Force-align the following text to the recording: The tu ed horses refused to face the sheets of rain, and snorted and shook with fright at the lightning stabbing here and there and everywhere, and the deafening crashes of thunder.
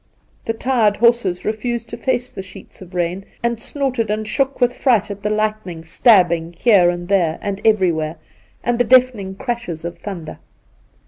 The 0.45 0.53
tu 0.53 0.67
ed 0.71 0.97
horses 0.97 1.45
refused 1.45 1.87
to 1.89 1.95
face 1.95 2.31
the 2.31 2.41
sheets 2.41 2.81
of 2.81 2.95
rain, 2.95 3.23
and 3.43 3.61
snorted 3.61 4.09
and 4.09 4.27
shook 4.27 4.59
with 4.59 4.73
fright 4.75 5.11
at 5.11 5.21
the 5.21 5.29
lightning 5.29 5.83
stabbing 5.83 6.55
here 6.57 6.89
and 6.89 7.07
there 7.07 7.37
and 7.39 7.61
everywhere, 7.63 8.15
and 8.63 8.79
the 8.79 8.83
deafening 8.83 9.35
crashes 9.35 9.85
of 9.85 9.99
thunder. 9.99 10.39